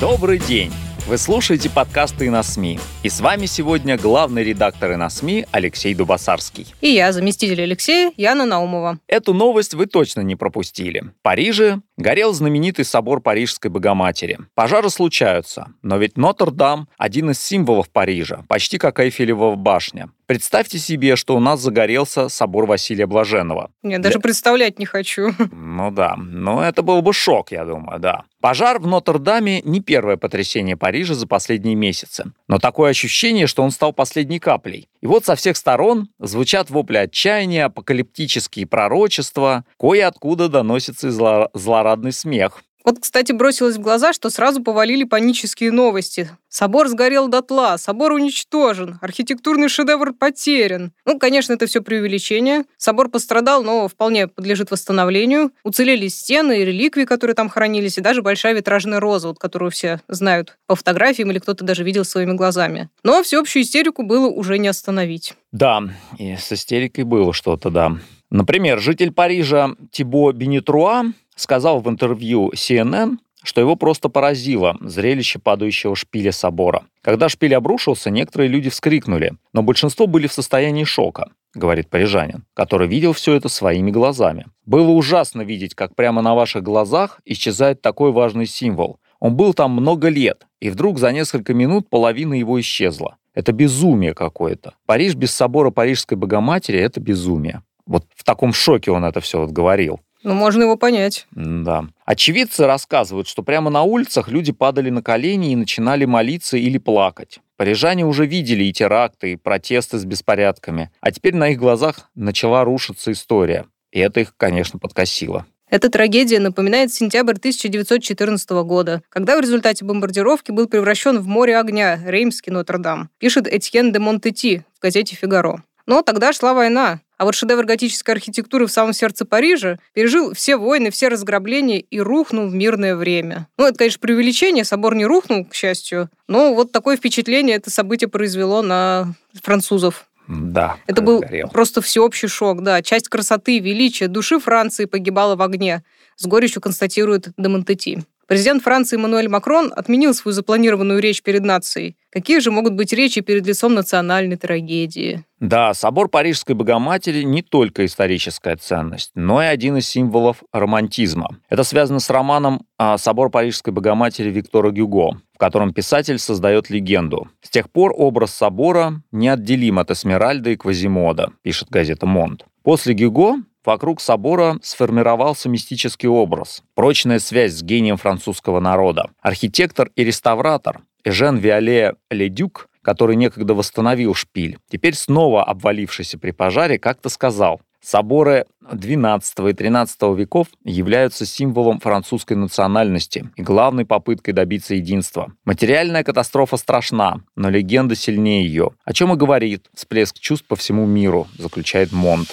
[0.00, 0.72] Добрый день!
[1.08, 2.78] Вы слушаете подкасты «И на СМИ».
[3.02, 6.72] И с вами сегодня главный редактор «И на СМИ» Алексей Дубасарский.
[6.80, 9.00] И я, заместитель Алексея, Яна Наумова.
[9.08, 11.00] Эту новость вы точно не пропустили.
[11.00, 14.38] В Париже горел знаменитый собор Парижской Богоматери.
[14.54, 20.10] Пожары случаются, но ведь Нотр-Дам– один из символов Парижа, почти как Эйфелева башня.
[20.26, 23.70] Представьте себе, что у нас загорелся собор Василия Блаженного.
[23.82, 25.32] Я даже представлять не хочу.
[25.52, 28.24] Ну да, но это был бы шок, я думаю, да.
[28.40, 32.32] Пожар в Нотр-Даме не первое потрясение Парижа за последние месяцы.
[32.46, 34.88] Но такое ощущение, что он стал последней каплей.
[35.00, 41.48] И вот со всех сторон звучат вопли отчаяния, апокалиптические пророчества, кое-откуда доносится зло-
[41.88, 42.62] злорадный смех.
[42.84, 46.30] Вот, кстати, бросилось в глаза, что сразу повалили панические новости.
[46.48, 50.92] Собор сгорел дотла, собор уничтожен, архитектурный шедевр потерян.
[51.04, 52.64] Ну, конечно, это все преувеличение.
[52.78, 55.50] Собор пострадал, но вполне подлежит восстановлению.
[55.64, 60.00] Уцелели стены и реликвии, которые там хранились, и даже большая витражная роза, вот, которую все
[60.08, 62.88] знают по фотографиям или кто-то даже видел своими глазами.
[63.02, 65.34] Но всеобщую истерику было уже не остановить.
[65.52, 65.82] Да,
[66.16, 67.98] и с истерикой было что-то, да.
[68.30, 71.04] Например, житель Парижа Тибо Бенетруа
[71.40, 76.84] сказал в интервью CNN, что его просто поразило зрелище падающего шпиля собора.
[77.02, 82.88] Когда шпиль обрушился, некоторые люди вскрикнули, но большинство были в состоянии шока, говорит парижанин, который
[82.88, 84.46] видел все это своими глазами.
[84.66, 88.98] Было ужасно видеть, как прямо на ваших глазах исчезает такой важный символ.
[89.20, 93.16] Он был там много лет, и вдруг за несколько минут половина его исчезла.
[93.34, 94.74] Это безумие какое-то.
[94.86, 97.62] Париж без собора Парижской Богоматери– это безумие.
[97.86, 100.00] Вот в таком шоке он это все вот говорил.
[100.22, 101.26] Ну, можно его понять.
[101.32, 101.86] Да.
[102.04, 107.40] Очевидцы рассказывают, что прямо на улицах люди падали на колени и начинали молиться или плакать.
[107.56, 112.64] Парижане уже видели и теракты, и протесты с беспорядками, а теперь на их глазах начала
[112.64, 113.66] рушиться история.
[113.90, 115.46] И это их, конечно, подкосило.
[115.70, 122.00] Эта трагедия напоминает сентябрь 1914 года, когда в результате бомбардировки был превращен в море огня
[122.06, 125.62] Реймский Нотр-Дам, пишет Этьен де Монтети в газете «Фигаро».
[125.88, 130.58] Но тогда шла война, а вот шедевр готической архитектуры в самом сердце Парижа пережил все
[130.58, 133.48] войны, все разграбления и рухнул в мирное время.
[133.56, 138.08] Ну, это, конечно, преувеличение, собор не рухнул, к счастью, но вот такое впечатление это событие
[138.08, 140.04] произвело на французов.
[140.28, 141.48] Да, Это был горел.
[141.48, 142.82] просто всеобщий шок, да.
[142.82, 145.82] Часть красоты, величия, души Франции погибала в огне,
[146.16, 148.04] с горечью констатирует де Монтети.
[148.26, 151.96] Президент Франции Эммануэль Макрон отменил свою запланированную речь перед нацией.
[152.10, 155.24] Какие же могут быть речи перед лицом национальной трагедии?
[155.40, 161.36] Да, собор Парижской Богоматери не только историческая ценность, но и один из символов романтизма.
[161.50, 167.28] Это связано с романом а, «Собор Парижской Богоматери» Виктора Гюго, в котором писатель создает легенду.
[167.42, 172.46] С тех пор образ собора неотделим от Эсмеральда и Квазимода, пишет газета «Монт».
[172.62, 179.10] После Гюго вокруг собора сформировался мистический образ, прочная связь с гением французского народа.
[179.20, 186.78] Архитектор и реставратор Эжен Виоле Ледюк, который некогда восстановил шпиль, теперь снова обвалившийся при пожаре,
[186.78, 194.74] как-то сказал, Соборы XII и XIII веков являются символом французской национальности и главной попыткой добиться
[194.74, 195.32] единства.
[195.44, 198.72] Материальная катастрофа страшна, но легенда сильнее ее.
[198.84, 202.28] О чем и говорит всплеск чувств по всему миру, заключает Монт.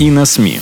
[0.00, 0.60] И на СМИ.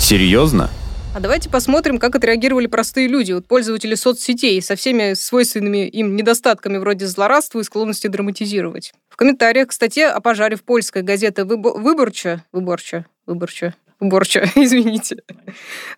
[0.00, 0.70] Серьезно?
[1.14, 6.78] А давайте посмотрим, как отреагировали простые люди, вот пользователи соцсетей со всеми свойственными им недостатками
[6.78, 8.92] вроде злорадства и склонности драматизировать.
[9.08, 15.16] В комментариях к статье о пожаре в польской газете «Выбо- «Выборча», «Выборча», «Выборча», «Выборча», извините,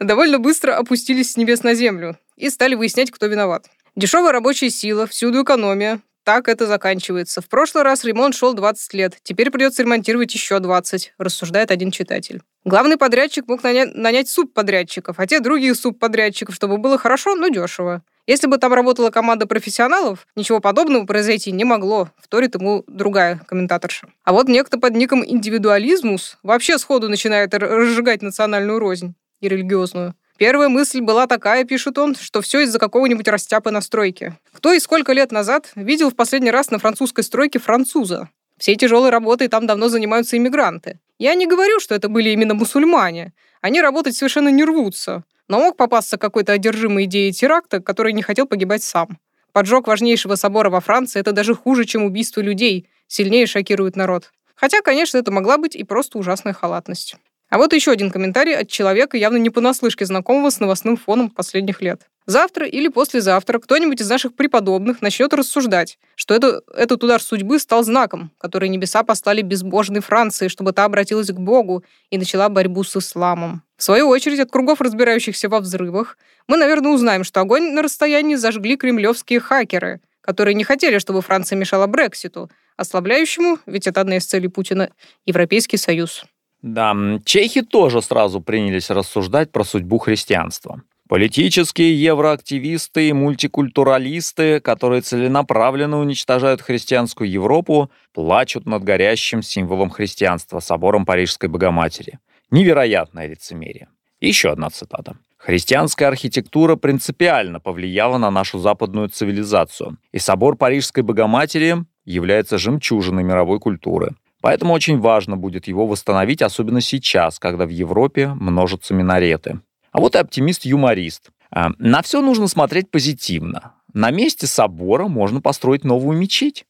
[0.00, 3.66] довольно быстро опустились с небес на землю и стали выяснять, кто виноват.
[3.94, 6.00] Дешевая рабочая сила, всюду экономия.
[6.24, 7.40] Так это заканчивается.
[7.40, 12.42] В прошлый раз ремонт шел 20 лет, теперь придется ремонтировать еще 20, рассуждает один читатель.
[12.64, 18.02] Главный подрядчик мог нанять, нанять субподрядчиков, а те других субподрядчиков, чтобы было хорошо, но дешево.
[18.28, 24.08] Если бы там работала команда профессионалов, ничего подобного произойти не могло, вторит ему другая комментаторша.
[24.22, 30.14] А вот некто под ником индивидуализмус вообще сходу начинает разжигать национальную рознь и религиозную.
[30.36, 34.38] Первая мысль была такая, пишет он, что все из-за какого-нибудь растяпа на стройке.
[34.52, 38.28] Кто и сколько лет назад видел в последний раз на французской стройке француза?
[38.62, 41.00] Всей тяжелой работой там давно занимаются иммигранты.
[41.18, 43.32] Я не говорю, что это были именно мусульмане.
[43.60, 45.24] Они работать совершенно не рвутся.
[45.48, 49.18] Но мог попасться какой-то одержимый идеей теракта, который не хотел погибать сам.
[49.50, 54.30] Поджог важнейшего собора во Франции– это даже хуже, чем убийство людей, сильнее шокирует народ.
[54.54, 57.16] Хотя, конечно, это могла быть и просто ужасная халатность.
[57.52, 61.82] А вот еще один комментарий от человека, явно не понаслышке знакомого с новостным фоном последних
[61.82, 62.08] лет.
[62.24, 67.84] Завтра или послезавтра кто-нибудь из наших преподобных начнет рассуждать, что это, этот удар судьбы стал
[67.84, 72.96] знаком, который небеса послали безбожной Франции, чтобы та обратилась к Богу и начала борьбу с
[72.96, 73.62] исламом.
[73.76, 76.16] В свою очередь, от кругов, разбирающихся во взрывах,
[76.48, 81.58] мы, наверное, узнаем, что огонь на расстоянии зажгли кремлевские хакеры, которые не хотели, чтобы Франция
[81.58, 84.88] мешала Брекситу, ослабляющему, ведь это одна из целей Путина,
[85.26, 86.24] Европейский Союз.
[86.62, 90.82] Да, чехи тоже сразу принялись рассуждать про судьбу христианства.
[91.08, 101.04] Политические евроактивисты и мультикультуралисты, которые целенаправленно уничтожают христианскую Европу, плачут над горящим символом христианства– собором
[101.04, 102.18] Парижской Богоматери.
[102.50, 103.88] Невероятное лицемерие.
[104.20, 105.16] Еще одна цитата.
[105.36, 113.58] Христианская архитектура принципиально повлияла на нашу западную цивилизацию, и собор Парижской Богоматери является жемчужиной мировой
[113.58, 114.14] культуры.
[114.42, 119.60] Поэтому очень важно будет его восстановить, особенно сейчас, когда в Европе множатся минареты.
[119.92, 121.30] А вот и оптимист-юморист.
[121.50, 123.74] А, на все нужно смотреть позитивно.
[123.94, 126.66] На месте собора можно построить новую мечеть.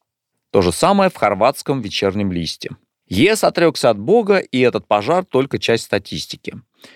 [0.51, 2.69] То же самое в хорватском вечернем листе.
[3.07, 6.55] ЕС отрекся от Бога, и этот пожар только часть статистики.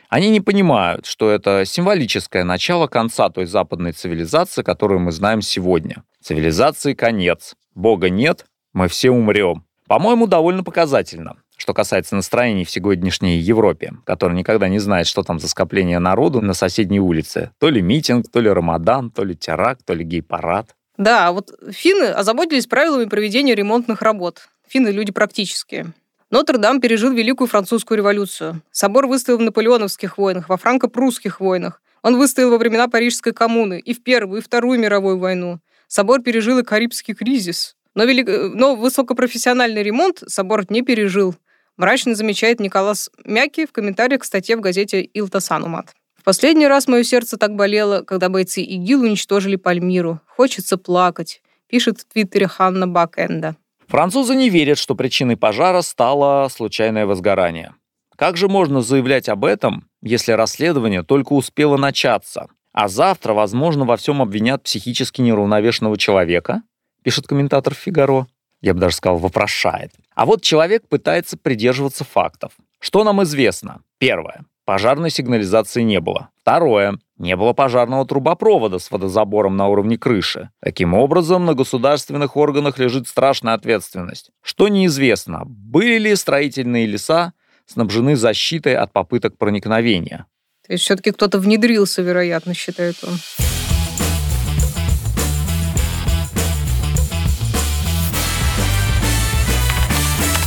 [0.09, 6.03] Они не понимают, что это символическое начало конца той западной цивилизации, которую мы знаем сегодня.
[6.21, 7.55] Цивилизации конец.
[7.73, 9.66] Бога нет, мы все умрем.
[9.87, 15.39] По-моему, довольно показательно, что касается настроений в сегодняшней Европе, которая никогда не знает, что там
[15.39, 17.51] за скопление народу на соседней улице.
[17.59, 20.75] То ли митинг, то ли Рамадан, то ли теракт, то ли гей-парад.
[20.97, 24.49] Да, вот финны озаботились правилами проведения ремонтных работ.
[24.67, 25.93] Финны люди практические.
[26.31, 28.61] Нотр-Дам пережил Великую Французскую революцию.
[28.71, 31.81] Собор выстоял в наполеоновских войнах, во франко-прусских войнах.
[32.01, 35.59] Он выстоял во времена Парижской коммуны и в Первую, и Вторую мировую войну.
[35.87, 37.76] Собор пережил и Карибский кризис.
[37.97, 38.27] Но, велик...
[38.53, 41.33] Но высокопрофессиональный ремонт собор не пережил.
[41.77, 45.95] Мрачно замечает Николас Мяки в комментариях к статье в газете «Илта Санумат».
[46.15, 50.21] В последний раз мое сердце так болело, когда бойцы ИГИЛ уничтожили Пальмиру.
[50.27, 53.55] Хочется плакать, пишет в твиттере Ханна Бакенда.
[53.87, 57.73] Французы не верят, что причиной пожара стало случайное возгорание.
[58.15, 63.97] Как же можно заявлять об этом, если расследование только успело начаться, а завтра, возможно, во
[63.97, 66.61] всем обвинят психически неравновешенного человека,
[67.03, 68.27] пишет комментатор Фигаро.
[68.61, 69.91] Я бы даже сказал, вопрошает.
[70.15, 72.53] А вот человек пытается придерживаться фактов.
[72.79, 73.81] Что нам известно?
[73.97, 74.45] Первое.
[74.65, 76.29] Пожарной сигнализации не было.
[76.41, 76.99] Второе.
[77.17, 80.49] Не было пожарного трубопровода с водозабором на уровне крыши.
[80.59, 84.31] Таким образом, на государственных органах лежит страшная ответственность.
[84.41, 87.33] Что неизвестно, были ли строительные леса
[87.65, 90.25] снабжены защитой от попыток проникновения.
[90.65, 93.13] То есть все-таки кто-то внедрился, вероятно, считает он.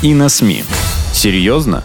[0.02, 0.64] И на СМИ.
[1.12, 1.82] Серьезно?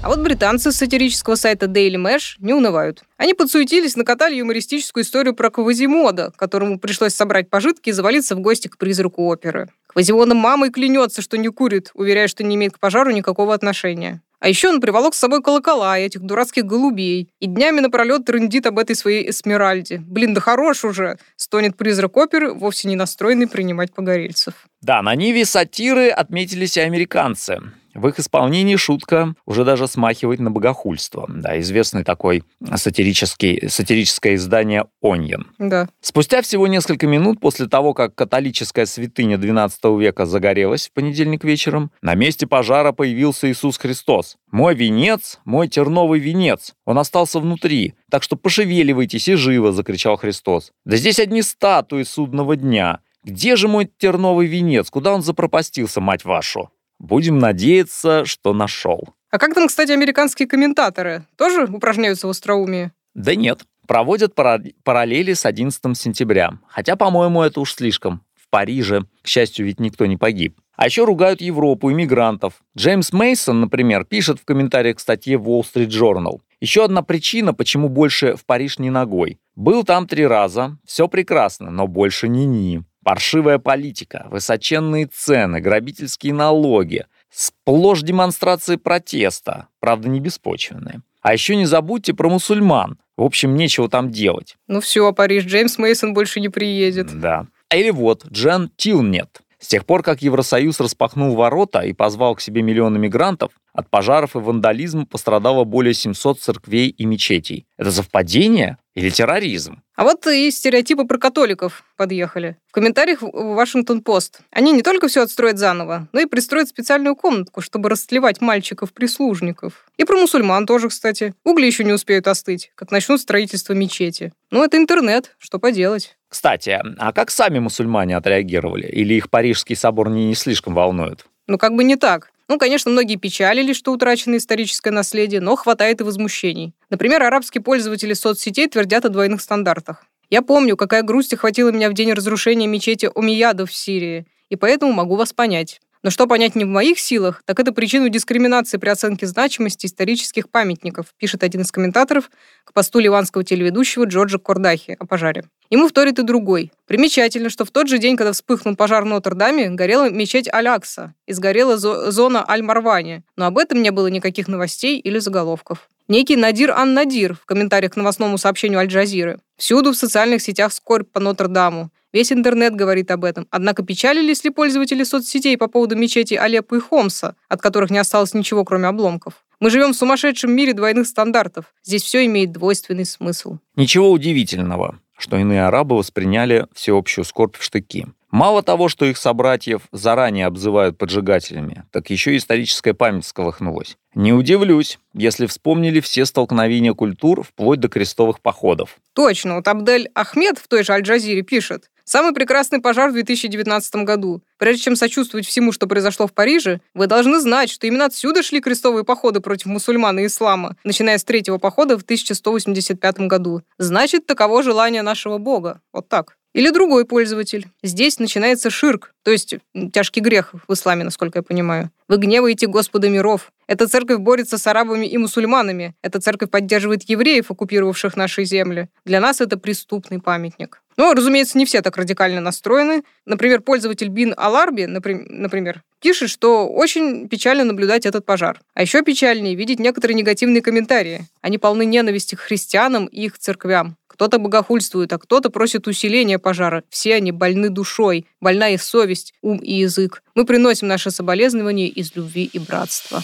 [0.00, 3.02] А вот британцы с сатирического сайта Daily Mesh не унывают.
[3.16, 8.68] Они подсуетились, накатали юмористическую историю про Квазимода, которому пришлось собрать пожитки и завалиться в гости
[8.68, 9.68] к призраку оперы.
[9.88, 14.22] Квазимода мамой клянется, что не курит, уверяя, что не имеет к пожару никакого отношения.
[14.46, 17.28] А еще он приволок с собой колокола и этих дурацких голубей.
[17.40, 19.98] И днями напролет трындит об этой своей эсмеральде.
[20.06, 21.18] Блин, да хорош уже!
[21.34, 24.54] Стонет призрак оперы, вовсе не настроенный принимать погорельцев.
[24.82, 27.58] Да, на Ниве сатиры отметились и американцы.
[27.96, 31.24] В их исполнении шутка уже даже смахивает на богохульство.
[31.28, 35.46] Да, известный такой сатирический, сатирическое издание «Оньен».
[35.58, 35.88] Да.
[36.02, 41.90] Спустя всего несколько минут после того, как католическая святыня XII века загорелась в понедельник вечером,
[42.02, 44.36] на месте пожара появился Иисус Христос.
[44.50, 50.70] «Мой венец, мой терновый венец, он остался внутри, так что пошевеливайтесь и живо!»— закричал Христос.
[50.84, 53.00] «Да здесь одни статуи судного дня.
[53.24, 54.90] Где же мой терновый венец?
[54.90, 59.14] Куда он запропастился, мать вашу?» Будем надеяться, что нашел.
[59.30, 61.24] А как там, кстати, американские комментаторы?
[61.36, 62.92] Тоже упражняются в остроумии?
[63.14, 63.62] Да нет.
[63.86, 66.58] Проводят параллели с 11 сентября.
[66.68, 68.22] Хотя, по-моему, это уж слишком.
[68.34, 70.58] В Париже, к счастью, ведь никто не погиб.
[70.76, 72.54] А еще ругают Европу, иммигрантов.
[72.76, 76.40] Джеймс Мейсон, например, пишет в комментариях к статье Wall Street Journal.
[76.60, 79.38] Еще одна причина, почему больше в Париж не ногой.
[79.54, 82.84] Был там три раза, все прекрасно, но больше ни-ни.
[83.06, 91.02] Паршивая политика, высоченные цены, грабительские налоги, сплошь демонстрации протеста, правда не беспочвенные.
[91.22, 92.98] А еще не забудьте про мусульман.
[93.16, 94.56] В общем, нечего там делать.
[94.66, 97.16] Ну все, Париж, Джеймс Мейсон больше не приедет.
[97.20, 97.46] Да.
[97.72, 99.40] Или вот Джен Тилнет.
[99.60, 104.34] С тех пор, как Евросоюз распахнул ворота и позвал к себе миллионы мигрантов, от пожаров
[104.34, 107.66] и вандализма пострадало более 700 церквей и мечетей.
[107.76, 109.82] Это совпадение или терроризм?
[109.94, 112.56] А вот и стереотипы про католиков подъехали.
[112.66, 114.40] В комментариях в Вашингтон-Пост.
[114.50, 119.86] Они не только все отстроят заново, но и пристроят специальную комнатку, чтобы растлевать мальчиков-прислужников.
[119.98, 121.34] И про мусульман тоже, кстати.
[121.44, 124.32] Угли еще не успеют остыть, как начнут строительство мечети.
[124.50, 126.16] Ну, это интернет, что поделать.
[126.28, 128.86] Кстати, а как сами мусульмане отреагировали?
[128.86, 131.26] Или их Парижский собор не, не слишком волнует?
[131.46, 132.30] Ну, как бы не так.
[132.48, 136.74] Ну, конечно, многие печалились, что утрачено историческое наследие, но хватает и возмущений.
[136.90, 140.04] Например, арабские пользователи соцсетей твердят о двойных стандартах.
[140.30, 144.92] Я помню, какая грусть охватила меня в день разрушения мечети Омиядов в Сирии, и поэтому
[144.92, 145.80] могу вас понять.
[146.02, 150.48] Но что понять не в моих силах, так это причину дискриминации при оценке значимости исторических
[150.48, 152.30] памятников, пишет один из комментаторов
[152.64, 155.44] к посту ливанского телеведущего Джорджа Кордахи о пожаре.
[155.70, 156.72] Ему вторит и другой.
[156.86, 161.32] Примечательно, что в тот же день, когда вспыхнул пожар в Нотр-Даме, горела мечеть Алякса и
[161.32, 165.88] сгорела зона Аль-Марвани, но об этом не было никаких новостей или заголовков.
[166.08, 169.40] Некий Надир Ан-Надир в комментариях к новостному сообщению Аль-Джазиры.
[169.56, 171.90] Всюду в социальных сетях скорбь по Нотр-Даму.
[172.12, 173.48] Весь интернет говорит об этом.
[173.50, 178.34] Однако печалились ли пользователи соцсетей по поводу мечети Алеппо и Хомса, от которых не осталось
[178.34, 179.44] ничего, кроме обломков?
[179.58, 181.74] Мы живем в сумасшедшем мире двойных стандартов.
[181.82, 183.58] Здесь все имеет двойственный смысл.
[183.74, 188.06] Ничего удивительного, что иные арабы восприняли всеобщую скорбь в штыки.
[188.30, 193.96] Мало того, что их собратьев заранее обзывают поджигателями, так еще и историческая память сколыхнулась.
[194.14, 198.98] Не удивлюсь, если вспомнили все столкновения культур вплоть до крестовых походов.
[199.14, 204.40] Точно, вот Абдель Ахмед в той же Аль-Джазире пишет, Самый прекрасный пожар в 2019 году.
[204.58, 208.60] Прежде чем сочувствовать всему, что произошло в Париже, вы должны знать, что именно отсюда шли
[208.60, 213.62] крестовые походы против мусульман и ислама, начиная с третьего похода в 1185 году.
[213.78, 215.80] Значит, таково желание нашего Бога.
[215.92, 216.36] Вот так.
[216.54, 217.66] Или другой пользователь.
[217.82, 219.56] Здесь начинается ширк, то есть
[219.92, 221.90] тяжкий грех в исламе, насколько я понимаю.
[222.08, 223.50] Вы гневаете Господа миров.
[223.66, 225.96] Эта церковь борется с арабами и мусульманами.
[226.02, 228.88] Эта церковь поддерживает евреев, оккупировавших наши земли.
[229.04, 230.80] Для нас это преступный памятник.
[230.96, 233.04] Но, разумеется, не все так радикально настроены.
[233.26, 238.60] Например, пользователь Бин Аларби, например, пишет, что очень печально наблюдать этот пожар.
[238.74, 241.26] А еще печальнее видеть некоторые негативные комментарии.
[241.42, 243.96] Они полны ненависти к христианам и их церквям.
[244.06, 246.82] Кто-то богохульствует, а кто-то просит усиления пожара.
[246.88, 250.22] Все они больны душой, больна их совесть, ум и язык.
[250.34, 253.22] Мы приносим наши соболезнования из любви и братства.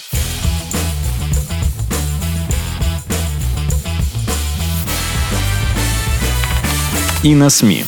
[7.25, 7.85] И на СМИ.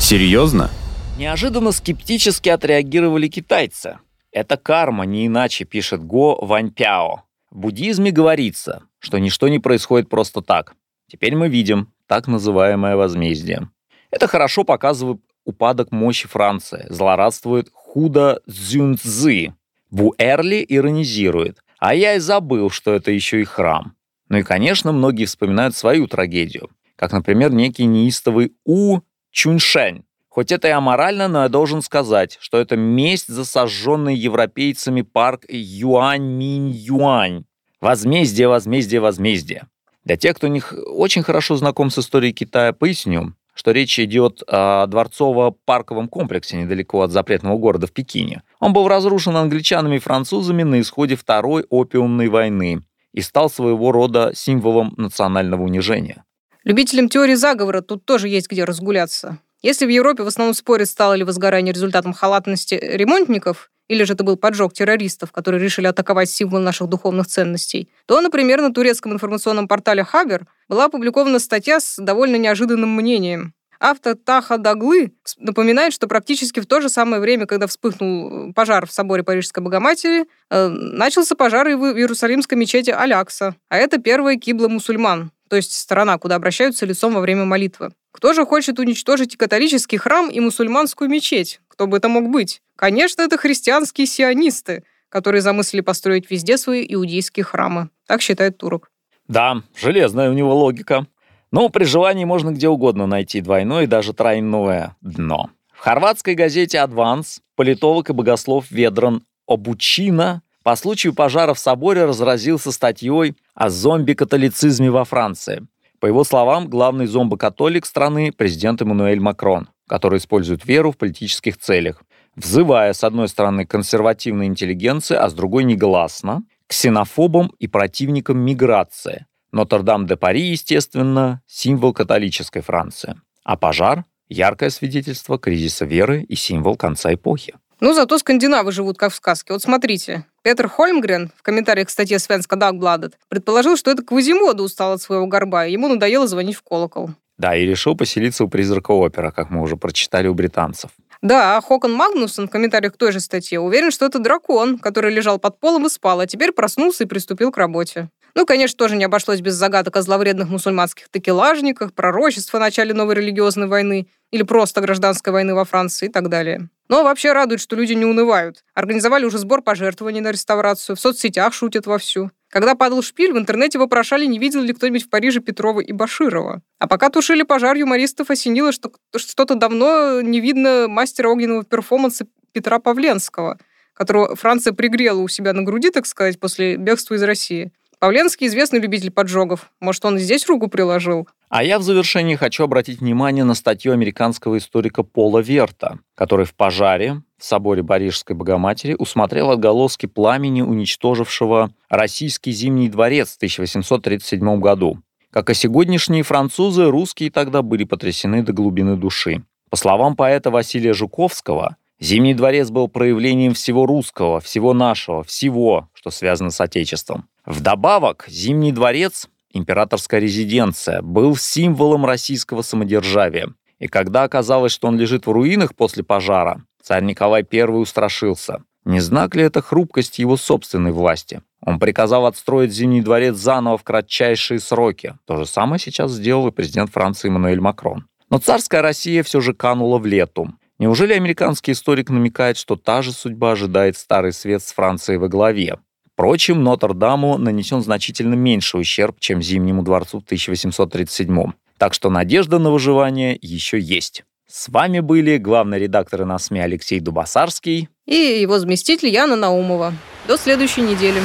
[0.00, 0.70] Серьезно?
[1.18, 3.98] Неожиданно скептически отреагировали китайцы.
[4.32, 7.24] Это карма, не иначе, пишет Го Ваньпяо.
[7.50, 10.72] В буддизме говорится, что ничто не происходит просто так.
[11.06, 13.68] Теперь мы видим, так называемое возмездие.
[14.10, 19.52] Это хорошо показывает упадок мощи Франции, злорадствует худо Цзюнцзы.
[19.90, 21.58] Буэрли иронизирует.
[21.78, 23.92] А я и забыл, что это еще и храм.
[24.30, 28.98] Ну и, конечно, многие вспоминают свою трагедию, как, например, некий неистовый У
[29.30, 30.02] Чуньшень.
[30.28, 35.44] Хоть это и аморально, но я должен сказать, что это месть за сожженный европейцами парк
[35.48, 37.44] Юань-Минь-Юань.
[37.80, 39.68] Возмездие, возмездие, возмездие.
[40.04, 44.86] Для тех, кто не очень хорошо знаком с историей Китая, поясню, что речь идет о
[44.86, 48.42] дворцово-парковом комплексе недалеко от запретного города в Пекине.
[48.58, 54.32] Он был разрушен англичанами и французами на исходе Второй опиумной войны и стал своего рода
[54.34, 56.24] символом национального унижения.
[56.68, 59.38] Любителям теории заговора тут тоже есть где разгуляться.
[59.62, 64.22] Если в Европе в основном спорят, стало ли возгорание результатом халатности ремонтников, или же это
[64.22, 69.66] был поджог террористов, которые решили атаковать символ наших духовных ценностей, то, например, на турецком информационном
[69.66, 73.54] портале Хабер была опубликована статья с довольно неожиданным мнением.
[73.80, 78.92] Автор Таха Даглы напоминает, что практически в то же самое время, когда вспыхнул пожар в
[78.92, 83.54] соборе Парижской Богоматери, э, начался пожар и в Иерусалимской мечети Алякса.
[83.70, 87.90] А это первая кибла мусульман, то есть сторона, куда обращаются лицом во время молитвы.
[88.12, 91.60] Кто же хочет уничтожить католический храм и мусульманскую мечеть?
[91.68, 92.62] Кто бы это мог быть?
[92.76, 97.90] Конечно, это христианские сионисты, которые замыслили построить везде свои иудейские храмы.
[98.06, 98.90] Так считает турок.
[99.26, 101.06] Да, железная у него логика.
[101.50, 105.50] Но при желании можно где угодно найти двойное и даже тройное дно.
[105.72, 112.72] В хорватской газете «Адванс» политолог и богослов Ведран Обучина по случаю пожара в соборе разразился
[112.72, 115.66] статьей о зомби-католицизме во Франции.
[116.00, 122.02] По его словам, главный зомбокатолик страны– президент Эммануэль Макрон, который использует веру в политических целях
[122.38, 129.26] взывая, с одной стороны, консервативной интеллигенции, а с другой негласно, ксенофобам и противникам миграции.
[129.52, 133.16] Нотр-Дам-де-Пари, естественно, символ католической Франции.
[133.44, 137.54] А пожар– яркое свидетельство кризиса веры и символ конца эпохи.
[137.80, 139.52] Ну, зато скандинавы живут как в сказке.
[139.52, 140.24] Вот смотрите.
[140.42, 145.26] Петр Хольмгрен в комментариях к статье Свенска Дагбладет предположил, что это Квазимода устал от своего
[145.26, 147.10] горба, и ему надоело звонить в колокол.
[147.36, 150.90] Да, и решил поселиться у призрака опера, как мы уже прочитали у британцев.
[151.22, 155.12] Да, а Хокон Магнусон в комментариях к той же статье уверен, что это дракон, который
[155.12, 158.08] лежал под полом и спал, а теперь проснулся и приступил к работе.
[158.34, 163.16] Ну, конечно, тоже не обошлось без загадок о зловредных мусульманских такелажниках, пророчеств о начале новой
[163.16, 166.68] религиозной войны или просто гражданской войны во Франции и так далее.
[166.88, 168.64] Но вообще радует, что люди не унывают.
[168.74, 172.30] Организовали уже сбор пожертвований на реставрацию, в соцсетях шутят вовсю.
[172.48, 176.62] Когда падал шпиль, в интернете вопрошали, не видел ли кто-нибудь в Париже Петрова и Баширова.
[176.78, 182.78] А пока тушили пожар, юмористов осенило, что что-то давно не видно мастера огненного перформанса Петра
[182.78, 183.58] Павленского,
[183.92, 187.70] которого Франция пригрела у себя на груди, так сказать, после бегства из России.
[188.00, 189.72] Павленский известный любитель поджогов.
[189.80, 191.28] Может, он и здесь руку приложил?
[191.48, 196.54] А я в завершении хочу обратить внимание на статью американского историка Пола Верта, который в
[196.54, 204.98] пожаре в соборе Парижской Богоматери усмотрел отголоски пламени, уничтожившего российский Зимний дворец в 1837 году.
[205.30, 209.42] Как и сегодняшние французы, русские тогда были потрясены до глубины души.
[209.70, 216.10] По словам поэта Василия Жуковского, Зимний дворец был проявлением всего русского, всего нашего, всего, что
[216.10, 217.28] связано с Отечеством.
[217.48, 223.54] Вдобавок, Зимний дворец, императорская резиденция, был символом российского самодержавия.
[223.78, 228.64] И когда оказалось, что он лежит в руинах после пожара, царь Николай I устрашился.
[228.84, 231.40] Не знак ли это хрупкость его собственной власти?
[231.62, 235.14] Он приказал отстроить Зимний дворец заново в кратчайшие сроки.
[235.24, 238.04] То же самое сейчас сделал и президент Франции Эммануэль Макрон.
[238.28, 240.52] Но царская Россия все же канула в лету.
[240.78, 245.78] Неужели американский историк намекает, что та же судьба ожидает Старый Свет с Францией во главе?
[246.18, 252.72] Впрочем, Нотр-Даму нанесен значительно меньше ущерб, чем Зимнему дворцу в 1837 Так что надежда на
[252.72, 254.24] выживание еще есть.
[254.50, 259.94] С вами были главный редактор на СМИ Алексей Дубасарский и его заместитель Яна Наумова.
[260.26, 261.20] До следующей недели.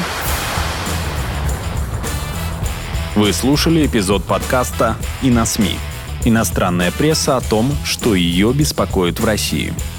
[3.15, 5.73] Вы слушали эпизод подкаста «И на СМИ»
[6.23, 9.73] Иностранная пресса о том, что ее беспокоит в России.